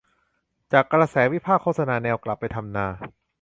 [0.71, 2.87] จากกระแสวิพากษ์โฆษณาแนวกลับไปทำนา